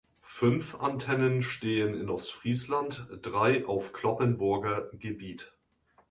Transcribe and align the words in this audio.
Fünf 0.23 0.73
Antennen 0.81 1.43
stehen 1.43 1.93
in 1.93 2.09
Ostfriesland, 2.09 3.05
drei 3.21 3.63
auf 3.67 3.93
Cloppenburger 3.93 4.89
Gebiet. 4.93 5.53